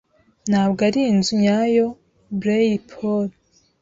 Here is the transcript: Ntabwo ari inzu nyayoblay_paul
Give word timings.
Ntabwo 0.49 0.79
ari 0.89 1.01
inzu 1.11 1.33
nyayoblay_paul 1.41 3.27